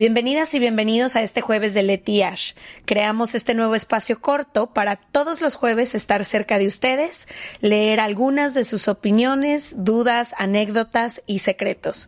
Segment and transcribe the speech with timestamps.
[0.00, 2.52] Bienvenidas y bienvenidos a este jueves de Leti Ash.
[2.84, 7.26] Creamos este nuevo espacio corto para todos los jueves estar cerca de ustedes,
[7.58, 12.06] leer algunas de sus opiniones, dudas, anécdotas y secretos.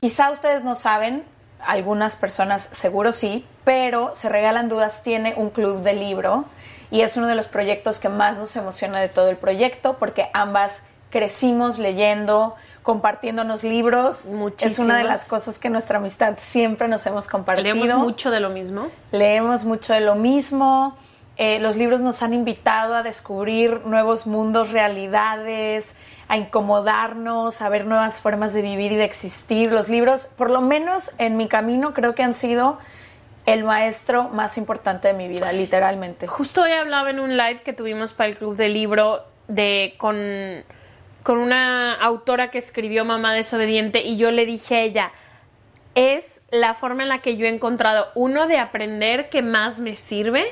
[0.00, 1.24] Quizá ustedes no saben,
[1.58, 6.44] algunas personas seguro sí, pero Se Regalan Dudas tiene un club de libro
[6.92, 10.28] y es uno de los proyectos que más nos emociona de todo el proyecto porque
[10.32, 14.26] ambas crecimos leyendo, compartiéndonos libros.
[14.60, 17.74] Es una de las cosas que nuestra amistad siempre nos hemos compartido.
[17.74, 18.88] Leemos mucho de lo mismo.
[19.12, 20.96] Leemos mucho de lo mismo.
[21.36, 25.94] Eh, los libros nos han invitado a descubrir nuevos mundos, realidades,
[26.28, 29.70] a incomodarnos, a ver nuevas formas de vivir y de existir.
[29.70, 32.78] Los libros, por lo menos en mi camino, creo que han sido
[33.44, 36.26] el maestro más importante de mi vida, literalmente.
[36.26, 40.16] Justo hoy hablaba en un live que tuvimos para el Club del Libro de con
[41.26, 45.12] con una autora que escribió Mamá desobediente y yo le dije a ella,
[45.96, 49.96] es la forma en la que yo he encontrado, uno, de aprender que más me
[49.96, 50.44] sirve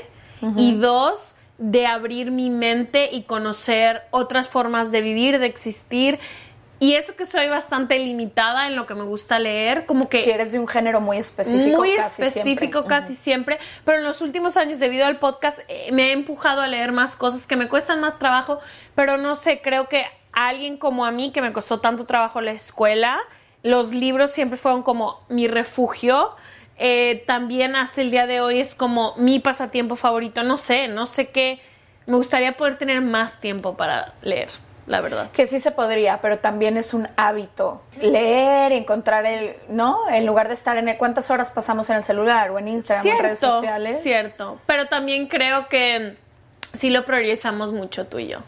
[0.57, 6.19] y dos, de abrir mi mente y conocer otras formas de vivir, de existir.
[6.81, 10.23] Y eso que soy bastante limitada en lo que me gusta leer, como que...
[10.23, 11.77] Si eres de un género muy específico.
[11.77, 16.13] Muy específico casi siempre, pero en los últimos años debido al podcast eh, me he
[16.13, 18.59] empujado a leer más cosas que me cuestan más trabajo,
[18.97, 22.53] pero no sé, creo que alguien como a mí que me costó tanto trabajo la
[22.53, 23.21] escuela,
[23.63, 26.37] los libros siempre fueron como mi refugio.
[26.77, 30.43] Eh, también hasta el día de hoy es como mi pasatiempo favorito.
[30.43, 31.61] No sé, no sé qué.
[32.07, 34.51] Me gustaría poder tener más tiempo para leer,
[34.87, 35.31] la verdad.
[35.31, 37.81] Que sí se podría, pero también es un hábito.
[38.03, 40.11] Leer, encontrar el, ¿no?
[40.11, 43.07] En lugar de estar en el, cuántas horas pasamos en el celular o en Instagram
[43.07, 44.03] o en redes sociales.
[44.03, 46.19] Cierto, pero también creo que
[46.75, 48.41] sí lo priorizamos mucho tú y yo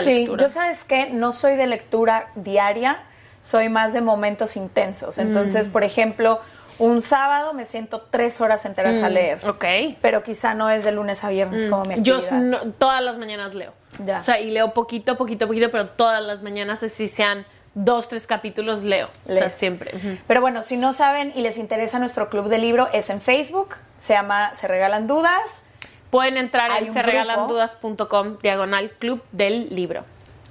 [0.00, 3.02] sí, yo sabes que no soy de lectura diaria,
[3.40, 5.18] soy más de momentos intensos.
[5.18, 5.72] Entonces, mm.
[5.72, 6.40] por ejemplo,
[6.78, 9.46] un sábado me siento tres horas enteras a mm, leer.
[9.46, 9.64] Ok.
[10.00, 11.70] pero quizá no es de lunes a viernes mm.
[11.70, 12.52] como mi actividad.
[12.52, 13.72] Yo todas las mañanas leo.
[14.04, 14.18] Ya.
[14.18, 17.44] O sea, y leo poquito, poquito, poquito, pero todas las mañanas, si sean
[17.74, 19.08] dos, tres capítulos, leo.
[19.28, 20.18] O sea, siempre.
[20.26, 23.76] Pero bueno, si no saben y les interesa nuestro club de libro, es en Facebook,
[23.98, 25.64] se llama Se Regalan Dudas.
[26.12, 30.04] Pueden entrar en serregalandudas.com diagonal club del libro.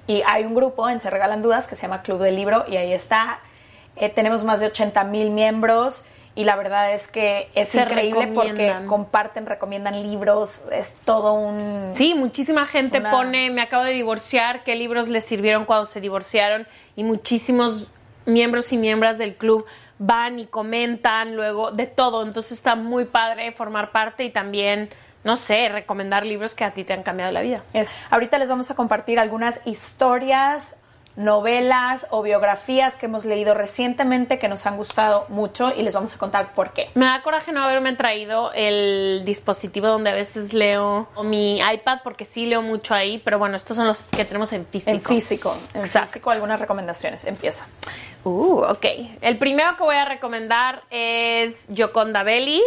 [0.08, 2.78] Y hay un grupo en Se Regalan Dudas que se llama Club del Libro y
[2.78, 3.42] ahí está.
[3.96, 8.74] Eh, tenemos más de 80 mil miembros y la verdad es que es increíble porque
[8.88, 11.92] comparten, recomiendan libros, es todo un...
[11.94, 16.66] Sí, muchísima gente pone, me acabo de divorciar, qué libros les sirvieron cuando se divorciaron
[16.96, 17.88] y muchísimos
[18.26, 19.68] miembros y miembros del club
[20.04, 24.90] van y comentan luego de todo, entonces está muy padre formar parte y también
[25.24, 27.64] no sé, recomendar libros que a ti te han cambiado la vida.
[28.10, 30.81] Ahorita les vamos a compartir algunas historias,
[31.16, 36.14] novelas o biografías que hemos leído recientemente que nos han gustado mucho y les vamos
[36.14, 36.90] a contar por qué.
[36.94, 42.00] Me da coraje no haberme traído el dispositivo donde a veces leo o mi iPad
[42.04, 44.92] porque sí leo mucho ahí, pero bueno, estos son los que tenemos en físico.
[44.92, 47.26] En físico, en físico algunas recomendaciones.
[47.26, 47.68] Empieza.
[48.24, 48.86] Uh, ok.
[49.22, 52.62] El primero que voy a recomendar es Yoconda Belli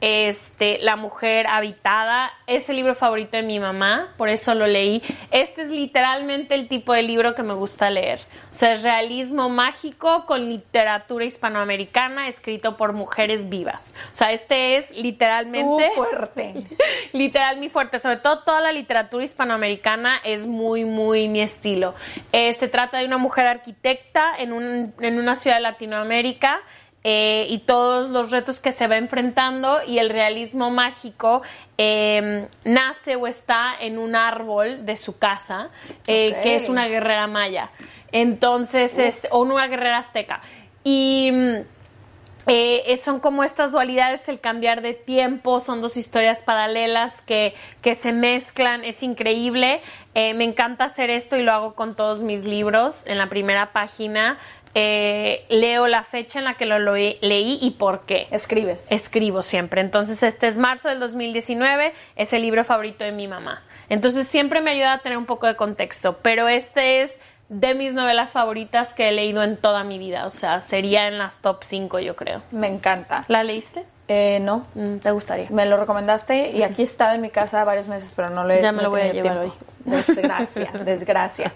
[0.00, 5.02] este, La mujer habitada, es el libro favorito de mi mamá, por eso lo leí.
[5.30, 8.20] Este es literalmente el tipo de libro que me gusta leer.
[8.50, 13.94] O sea, es realismo mágico con literatura hispanoamericana escrito por mujeres vivas.
[14.12, 15.90] O sea, este es literalmente...
[15.94, 16.54] Tu fuerte.
[17.12, 17.98] literal mi fuerte.
[17.98, 21.94] Sobre todo toda la literatura hispanoamericana es muy, muy mi estilo.
[22.32, 26.60] Eh, se trata de una mujer arquitecta en, un, en una ciudad de Latinoamérica
[27.02, 31.40] eh, y todos los retos que se va enfrentando y el realismo mágico
[31.78, 35.70] em, nace o está en un árbol de su casa,
[36.06, 37.70] eh, que es una guerrera maya.
[38.12, 40.42] Entonces, es, o una guerrera azteca.
[40.84, 41.54] Y mm,
[42.48, 47.94] eh, son como estas dualidades, el cambiar de tiempo, son dos historias paralelas que, que
[47.94, 49.80] se mezclan, es increíble.
[50.14, 53.06] me encanta hacer esto y lo hago con todos mis libros.
[53.06, 54.38] En la primera página
[54.74, 58.28] eh, leo la fecha en la que lo, leí y por qué.
[58.30, 58.90] Escribes.
[58.92, 59.80] Escribo siempre.
[59.80, 63.62] Entonces, este es marzo del 2019, es el libro favorito de mi mamá.
[63.88, 67.12] Entonces, siempre me ayuda a tener un poco de contexto, pero este es
[67.48, 70.24] de mis novelas favoritas que he leído en toda mi vida.
[70.24, 72.40] O sea, sería en las top 5, yo creo.
[72.52, 73.24] Me encanta.
[73.26, 73.84] ¿La leíste?
[74.06, 74.66] Eh, no.
[74.74, 75.48] Mm, ¿Te gustaría?
[75.50, 78.52] Me lo recomendaste y aquí he estado en mi casa varios meses, pero no lo
[78.52, 79.52] he Ya me lo voy a llevar hoy.
[79.84, 81.52] Desgracia, desgracia.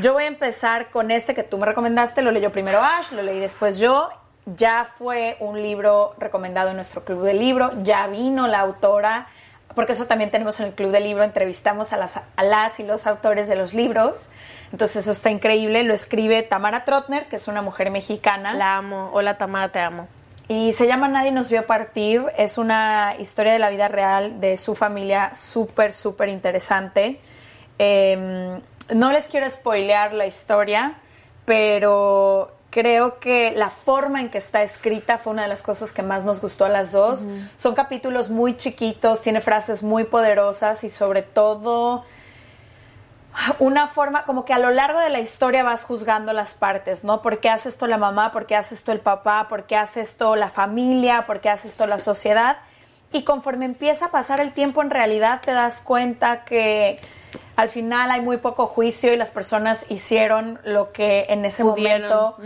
[0.00, 3.22] Yo voy a empezar con este que tú me recomendaste, lo leyó primero Ash, lo
[3.22, 4.10] leí después yo.
[4.56, 9.28] Ya fue un libro recomendado en nuestro club de libro, ya vino la autora
[9.74, 12.82] porque eso también tenemos en el Club del Libro, entrevistamos a las, a las y
[12.82, 14.28] los autores de los libros,
[14.72, 18.54] entonces eso está increíble, lo escribe Tamara Trotner, que es una mujer mexicana.
[18.54, 20.08] La amo, hola Tamara, te amo.
[20.48, 24.56] Y se llama Nadie nos vio partir, es una historia de la vida real de
[24.56, 27.20] su familia súper, súper interesante.
[27.78, 28.60] Em,
[28.92, 30.94] no les quiero spoilear la historia,
[31.44, 36.02] pero creo que la forma en que está escrita fue una de las cosas que
[36.02, 37.24] más nos gustó a las dos.
[37.56, 42.04] Son capítulos muy chiquitos, tiene frases muy poderosas y sobre todo
[43.58, 47.22] una forma, como que a lo largo de la historia vas juzgando las partes, ¿no?
[47.22, 48.32] ¿Por qué hace esto la mamá?
[48.32, 49.46] ¿Por qué hace esto el papá?
[49.48, 51.26] ¿Por qué hace esto la familia?
[51.26, 52.58] ¿Por qué hace esto la sociedad?
[53.12, 57.00] Y conforme empieza a pasar el tiempo, en realidad te das cuenta que
[57.58, 62.36] al final hay muy poco juicio y las personas hicieron lo que en ese momento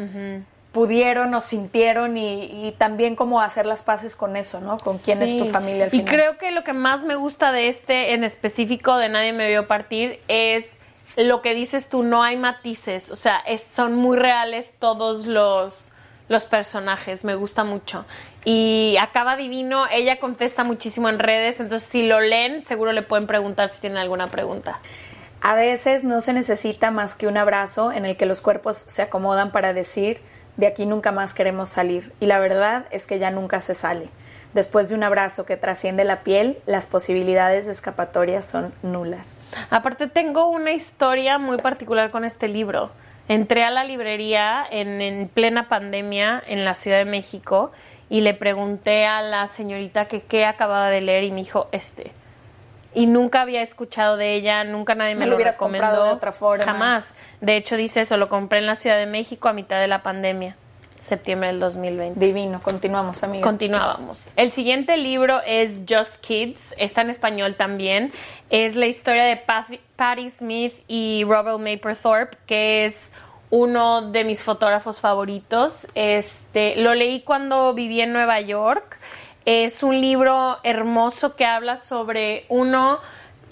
[0.72, 4.78] pudieron o sintieron y, también cómo hacer las paces con eso, ¿no?
[4.78, 6.06] Con quién es tu familia al final.
[6.06, 9.48] Y creo que lo que más me gusta de este en específico de Nadie me
[9.48, 10.78] vio partir es
[11.16, 13.44] lo que dices tú, no hay matices, o sea,
[13.76, 15.91] son muy reales todos los,
[16.32, 18.04] los personajes, me gusta mucho.
[18.44, 23.28] Y acaba divino, ella contesta muchísimo en redes, entonces si lo leen, seguro le pueden
[23.28, 24.80] preguntar si tienen alguna pregunta.
[25.40, 29.02] A veces no se necesita más que un abrazo en el que los cuerpos se
[29.02, 30.20] acomodan para decir,
[30.56, 32.12] de aquí nunca más queremos salir.
[32.20, 34.08] Y la verdad es que ya nunca se sale.
[34.54, 39.46] Después de un abrazo que trasciende la piel, las posibilidades de escapatoria son nulas.
[39.70, 42.90] Aparte tengo una historia muy particular con este libro.
[43.28, 47.72] Entré a la librería en, plena pandemia en la Ciudad de México
[48.10, 52.12] y le pregunté a la señorita que qué acababa de leer y me dijo este.
[52.94, 56.04] Y nunca había escuchado de ella, nunca nadie me, lo, lo recomendó.
[56.04, 56.64] de otra forma.
[56.64, 57.16] Jamás.
[57.40, 60.02] De hecho dice eso, lo compré en la Ciudad de México a mitad de la
[60.02, 60.56] pandemia
[61.02, 62.18] septiembre del 2020.
[62.18, 63.42] Divino, continuamos, amiga.
[63.42, 64.26] Continuábamos.
[64.36, 68.12] El siguiente libro es Just Kids, está en español también.
[68.50, 73.12] Es la historia de Patty Smith y Robert Mapplethorpe, que es
[73.50, 75.86] uno de mis fotógrafos favoritos.
[75.94, 78.98] Este, lo leí cuando viví en Nueva York.
[79.44, 83.00] Es un libro hermoso que habla sobre uno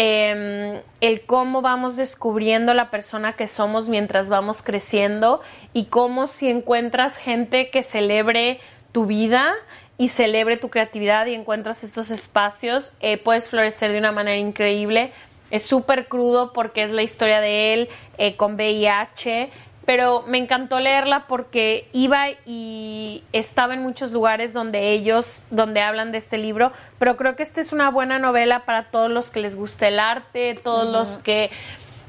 [0.03, 5.43] Em, el cómo vamos descubriendo la persona que somos mientras vamos creciendo
[5.75, 8.61] y cómo si encuentras gente que celebre
[8.93, 9.53] tu vida
[9.99, 15.13] y celebre tu creatividad y encuentras estos espacios, eh, puedes florecer de una manera increíble.
[15.51, 19.51] Es súper crudo porque es la historia de él eh, con VIH,
[19.87, 26.13] pero me encantó leerla porque iba y estaba en muchos lugares donde ellos, donde hablan
[26.13, 29.41] de este libro, pero creo que esta es una buena novela para todos los que
[29.41, 31.51] les gusta el arte, todos los que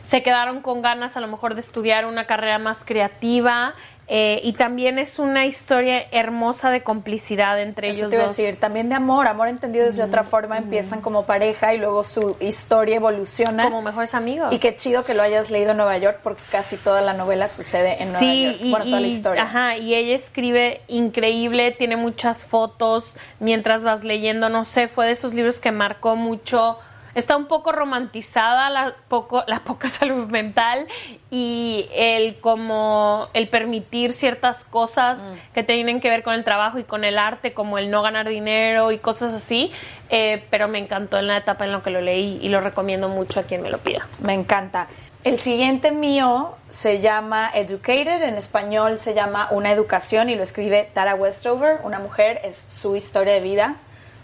[0.01, 3.75] se quedaron con ganas a lo mejor de estudiar una carrera más creativa
[4.13, 8.35] eh, y también es una historia hermosa de complicidad entre ellos te dos.
[8.35, 12.35] decir, también de amor, amor entendido desde otra forma, empiezan como pareja y luego su
[12.41, 13.63] historia evoluciona.
[13.63, 14.51] Como mejores amigos.
[14.51, 17.47] Y qué chido que lo hayas leído en Nueva York porque casi toda la novela
[17.47, 18.57] sucede en Nueva York.
[18.59, 19.43] Sí, bueno, toda la historia.
[19.43, 25.13] Ajá, y ella escribe increíble, tiene muchas fotos mientras vas leyendo, no sé, fue de
[25.13, 26.77] esos libros que marcó mucho
[27.15, 30.87] está un poco romantizada la, poco, la poca salud mental
[31.29, 35.53] y el como el permitir ciertas cosas mm.
[35.53, 38.27] que tienen que ver con el trabajo y con el arte, como el no ganar
[38.27, 39.71] dinero y cosas así,
[40.09, 43.09] eh, pero me encantó en la etapa en la que lo leí y lo recomiendo
[43.09, 44.07] mucho a quien me lo pida.
[44.21, 44.87] Me encanta.
[45.23, 50.89] El siguiente mío se llama Educated, en español se llama Una Educación y lo escribe
[50.93, 53.75] Tara Westover, una mujer, es su historia de vida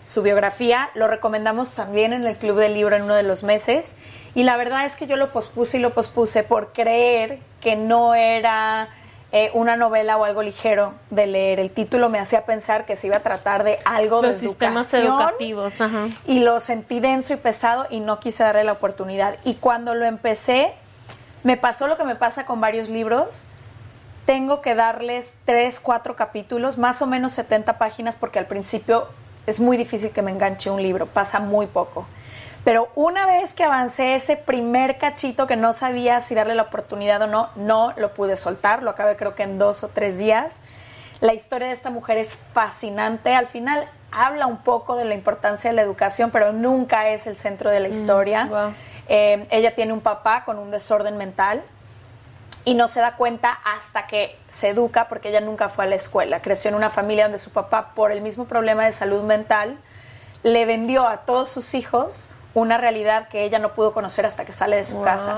[0.07, 0.89] su biografía.
[0.95, 3.95] Lo recomendamos también en el Club del Libro en uno de los meses.
[4.33, 8.15] Y la verdad es que yo lo pospuse y lo pospuse por creer que no
[8.15, 8.87] era
[9.33, 11.59] eh, una novela o algo ligero de leer.
[11.59, 14.93] El título me hacía pensar que se iba a tratar de algo los de sistemas
[14.93, 15.77] educativos.
[16.25, 19.35] Y lo sentí denso y pesado y no quise darle la oportunidad.
[19.43, 20.73] Y cuando lo empecé,
[21.43, 23.43] me pasó lo que me pasa con varios libros.
[24.25, 29.09] Tengo que darles tres, cuatro capítulos, más o menos 70 páginas, porque al principio
[29.47, 32.05] es muy difícil que me enganche un libro, pasa muy poco.
[32.63, 37.21] Pero una vez que avancé ese primer cachito que no sabía si darle la oportunidad
[37.21, 40.59] o no, no lo pude soltar, lo acabé creo que en dos o tres días.
[41.21, 45.69] La historia de esta mujer es fascinante, al final habla un poco de la importancia
[45.69, 48.73] de la educación, pero nunca es el centro de la mm, historia.
[49.07, 51.63] Eh, ella tiene un papá con un desorden mental,
[52.67, 55.95] y no se da cuenta hasta que se educa porque ella nunca fue a la
[55.95, 56.41] escuela.
[56.41, 59.77] Creció en una familia donde su papá, por el mismo problema de salud mental,
[60.43, 64.51] le vendió a todos sus hijos una realidad que ella no pudo conocer hasta que
[64.51, 65.03] sale de su Wow.
[65.05, 65.37] casa.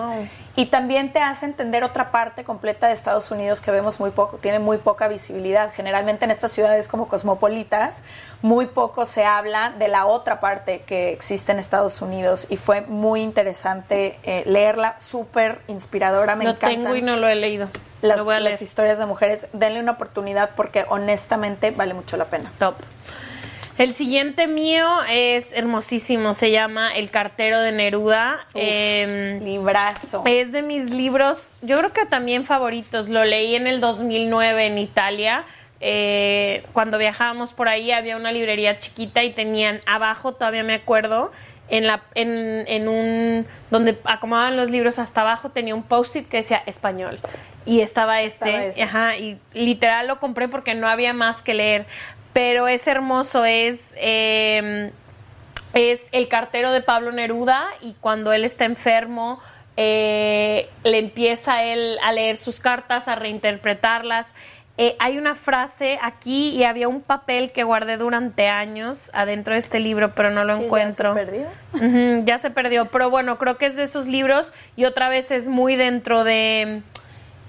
[0.55, 4.37] Y también te hace entender otra parte completa de Estados Unidos que vemos muy poco,
[4.37, 5.69] tiene muy poca visibilidad.
[5.73, 8.03] Generalmente en estas ciudades como cosmopolitas,
[8.41, 12.47] muy poco se habla de la otra parte que existe en Estados Unidos.
[12.49, 17.27] Y fue muy interesante eh, leerla, súper inspiradora, me Lo encanta tengo y no lo
[17.27, 17.67] he leído.
[18.01, 18.53] las, lo voy a leer.
[18.53, 22.49] las historias de mujeres, denle una oportunidad porque honestamente vale mucho la pena.
[22.59, 22.75] Top.
[23.79, 28.45] El siguiente mío es hermosísimo, se llama El cartero de Neruda.
[28.49, 30.21] Uf, Em, librazo.
[30.25, 33.07] es de mis libros, yo creo que también favoritos.
[33.07, 35.45] Lo leí en el 2009 en Italia.
[35.79, 41.31] Eh, cuando viajábamos por ahí había una librería chiquita y tenían abajo, todavía me acuerdo,
[41.69, 46.37] en, la, en, en un donde acomodaban los libros hasta abajo tenía un post-it que
[46.37, 47.19] decía español
[47.65, 51.85] y estaba este, Estaba ajá, y literal lo compré porque no había más que leer.
[52.33, 54.91] Pero es hermoso, es eh,
[55.73, 59.39] es el cartero de Pablo Neruda y cuando él está enfermo
[59.77, 64.31] eh, le empieza él a leer sus cartas, a reinterpretarlas.
[64.77, 69.59] Eh, hay una frase aquí y había un papel que guardé durante años adentro de
[69.59, 71.13] este libro, pero no lo Sí, ya encuentro.
[71.13, 72.25] se perdió.
[72.25, 75.49] Ya se perdió, pero bueno, creo que es de esos libros y otra vez es
[75.49, 76.81] muy dentro de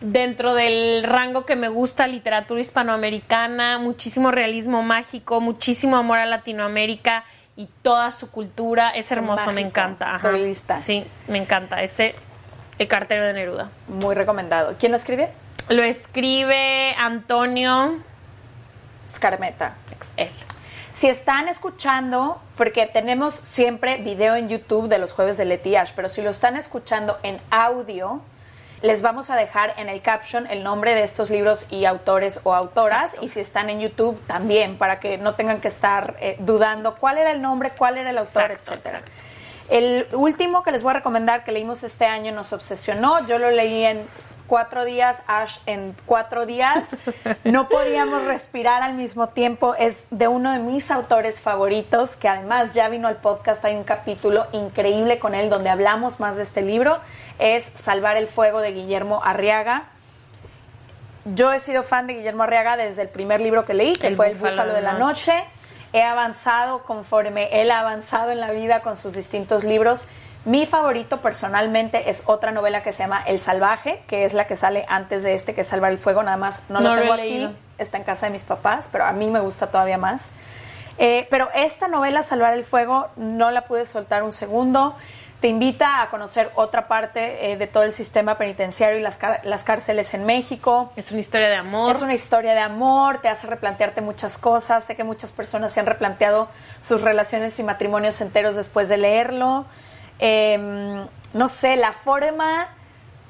[0.01, 7.25] dentro del rango que me gusta, literatura hispanoamericana, muchísimo realismo mágico, muchísimo amor a Latinoamérica
[7.57, 8.91] y toda su cultura.
[8.91, 10.11] Es hermoso, me encanta.
[10.17, 10.75] estoy lista.
[10.77, 11.83] Sí, me encanta.
[11.83, 12.15] Este,
[12.79, 13.71] El cartero de Neruda.
[13.89, 14.77] Muy recomendado.
[14.79, 15.31] ¿Quién lo escribe?
[15.69, 17.99] Lo escribe Antonio
[19.09, 19.77] Scarmeta.
[20.17, 20.31] él.
[20.93, 25.93] Si están escuchando, porque tenemos siempre video en YouTube de los jueves de Leti Ash,
[25.95, 28.23] pero si lo están escuchando en audio,
[28.83, 32.55] les vamos a dejar en el caption el nombre de estos libros y autores o
[32.55, 33.11] autoras.
[33.11, 33.27] Exacto.
[33.27, 37.19] Y si están en YouTube, también, para que no tengan que estar eh, dudando cuál
[37.19, 39.03] era el nombre, cuál era el autor, Exacto, etcétera.
[39.69, 43.25] El último que les voy a recomendar que leímos este año nos obsesionó.
[43.29, 44.05] Yo lo leí en
[44.51, 46.97] cuatro días, Ash en cuatro días.
[47.45, 49.77] No podíamos respirar al mismo tiempo.
[49.77, 53.65] Es de uno de mis autores favoritos, que además ya vino al podcast.
[53.65, 56.99] Hay un capítulo increíble con él donde hablamos más de este libro.
[57.39, 59.85] Es Salvar el Fuego de Guillermo Arriaga.
[61.25, 64.17] Yo he sido fan de Guillermo Arriaga desde el primer libro que leí, que El
[64.17, 65.45] fue El Búfalo de la Noche.
[65.93, 70.07] He avanzado conforme él ha avanzado en la vida con sus distintos libros.
[70.45, 74.57] Mi favorito personalmente es otra novela que se llama El Salvaje, que es la que
[74.57, 77.13] sale antes de este, que es Salvar el Fuego, nada más no, No lo tengo
[77.15, 80.33] aquí, está en casa de mis papás, pero a mí me gusta todavía más.
[80.97, 84.97] Eh, pero esta novela, Salvar el Fuego, no la pude soltar un segundo.
[85.41, 89.65] Te invita a conocer otra parte eh, de todo el sistema penitenciario y las, las
[89.65, 90.93] cárceles en México.
[90.97, 91.95] Es una historia de amor.
[91.95, 94.85] Es una historia de amor, te hace replantearte muchas cosas.
[94.85, 96.49] Sé que muchas personas se han replanteado
[96.83, 99.65] sus relaciones y matrimonios enteros después de leerlo.
[100.21, 102.69] Eh, no sé, la forma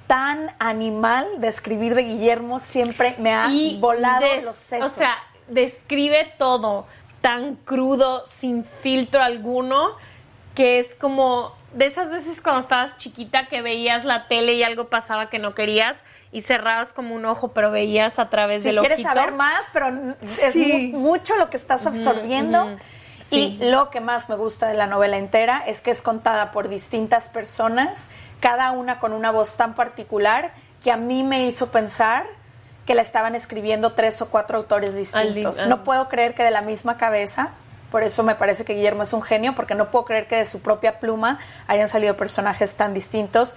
[0.07, 4.87] tan animal de escribir de Guillermo siempre me ha y volado des- los sesos.
[4.87, 5.15] O sea,
[5.49, 6.87] describe todo
[7.21, 9.91] tan crudo, sin filtro alguno,
[10.55, 14.89] que es como de esas veces cuando estabas chiquita que veías la tele y algo
[14.89, 15.97] pasaba que no querías
[16.33, 19.09] y cerrabas como un ojo, pero veías a través si del quieres ojito.
[19.15, 20.91] saber más, pero es Sí.
[20.93, 22.77] mu- mucho lo que estás absorbiendo.
[23.31, 23.59] Sí.
[23.61, 26.69] Y lo que más me gusta de la novela entera es que es contada por
[26.69, 28.11] distintas personas,
[28.41, 32.27] cada una con una voz tan particular que a mí me hizo pensar
[32.87, 35.67] que la estaban escribiendo tres o cuatro autores distintos.
[35.67, 37.51] No puedo creer que de la misma cabeza,
[37.91, 40.47] por eso me parece que Guillermo es un genio, porque no puedo creer que de
[40.47, 43.55] su propia pluma hayan salido personajes tan distintos.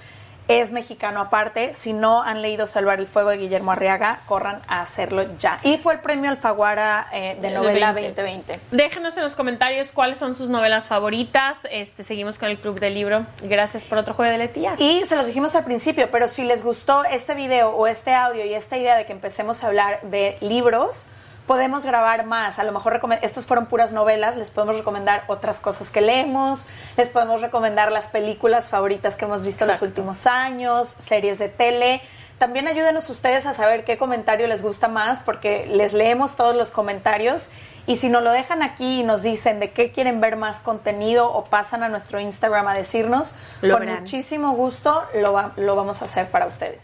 [0.48, 1.74] Es mexicano aparte.
[1.74, 5.60] Si no han leído Salvar el Fuego de Guillermo Arriaga, corran a hacerlo ya.
[5.64, 8.22] Y fue el premio Alfaguara eh, de El novela 20.
[8.22, 8.60] 2020.
[8.72, 11.60] Déjenos en los comentarios cuáles son sus novelas favoritas.
[11.72, 13.26] Este, seguimos con el Club del Libro.
[13.42, 14.76] Gracias por otro jueves de Letía.
[14.78, 18.46] Y se los dijimos al principio, pero si les gustó este video o este audio
[18.46, 21.06] y esta idea de que empecemos a hablar de libros,
[21.48, 22.60] podemos grabar más.
[22.60, 27.10] A lo mejor estas fueron puras novelas, les podemos recomendar otras cosas que leemos, les
[27.10, 32.02] podemos recomendar las películas favoritas que hemos visto en los últimos años, series de tele.
[32.40, 36.72] También ayúdenos ustedes a saber qué comentario les gusta más, porque les leemos todos los
[36.72, 37.50] comentarios.
[37.86, 41.32] Y si nos lo dejan aquí y nos dicen de qué quieren ver más contenido
[41.32, 44.02] o pasan a nuestro Instagram a decirnos, Lo con verán.
[44.02, 46.84] muchísimo gusto lo, va- lo vamos a hacer para ustedes.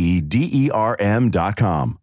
[0.00, 1.99] e d e r m dot com.